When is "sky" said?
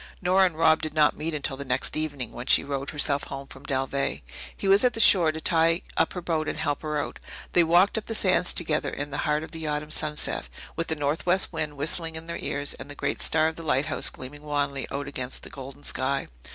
15.83-16.27